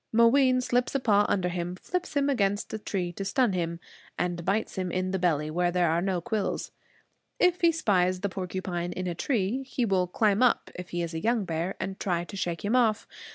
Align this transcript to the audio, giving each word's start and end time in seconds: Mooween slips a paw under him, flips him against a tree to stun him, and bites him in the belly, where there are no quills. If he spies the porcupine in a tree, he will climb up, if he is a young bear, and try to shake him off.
Mooween 0.11 0.61
slips 0.61 0.95
a 0.95 0.99
paw 0.99 1.27
under 1.29 1.49
him, 1.49 1.75
flips 1.75 2.15
him 2.17 2.27
against 2.27 2.73
a 2.73 2.79
tree 2.79 3.11
to 3.11 3.23
stun 3.23 3.53
him, 3.53 3.79
and 4.17 4.43
bites 4.43 4.73
him 4.73 4.91
in 4.91 5.11
the 5.11 5.19
belly, 5.19 5.51
where 5.51 5.69
there 5.69 5.91
are 5.91 6.01
no 6.01 6.19
quills. 6.21 6.71
If 7.37 7.61
he 7.61 7.71
spies 7.71 8.21
the 8.21 8.27
porcupine 8.29 8.93
in 8.93 9.05
a 9.05 9.13
tree, 9.13 9.61
he 9.61 9.85
will 9.85 10.07
climb 10.07 10.41
up, 10.41 10.71
if 10.73 10.89
he 10.89 11.03
is 11.03 11.13
a 11.13 11.19
young 11.21 11.45
bear, 11.45 11.75
and 11.79 11.99
try 11.99 12.23
to 12.23 12.35
shake 12.35 12.65
him 12.65 12.75
off. 12.75 13.05